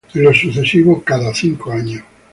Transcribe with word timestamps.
En 0.15 0.23
lo 0.23 0.33
sucesivo, 0.33 1.03
cada 1.03 1.31
cinco 1.31 1.71
años. 1.71 2.03